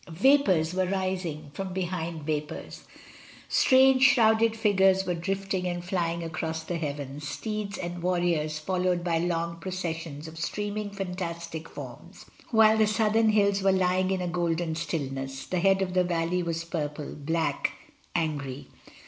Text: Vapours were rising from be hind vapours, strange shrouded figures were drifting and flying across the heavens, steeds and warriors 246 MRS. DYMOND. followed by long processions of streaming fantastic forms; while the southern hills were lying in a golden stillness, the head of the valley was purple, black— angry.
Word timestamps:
Vapours 0.09 0.73
were 0.73 0.87
rising 0.87 1.51
from 1.53 1.73
be 1.73 1.83
hind 1.83 2.23
vapours, 2.23 2.85
strange 3.47 4.01
shrouded 4.01 4.55
figures 4.57 5.05
were 5.05 5.13
drifting 5.13 5.67
and 5.67 5.85
flying 5.85 6.23
across 6.23 6.63
the 6.63 6.77
heavens, 6.77 7.27
steeds 7.27 7.77
and 7.77 8.01
warriors 8.01 8.59
246 8.59 8.63
MRS. 8.63 8.63
DYMOND. 8.65 8.65
followed 8.65 9.03
by 9.03 9.19
long 9.35 9.57
processions 9.59 10.27
of 10.27 10.39
streaming 10.39 10.89
fantastic 10.89 11.69
forms; 11.69 12.25
while 12.49 12.79
the 12.79 12.87
southern 12.87 13.29
hills 13.29 13.61
were 13.61 13.71
lying 13.71 14.09
in 14.09 14.21
a 14.23 14.27
golden 14.27 14.73
stillness, 14.73 15.45
the 15.45 15.59
head 15.59 15.83
of 15.83 15.93
the 15.93 16.03
valley 16.03 16.41
was 16.41 16.63
purple, 16.63 17.13
black— 17.13 17.73
angry. 18.15 18.69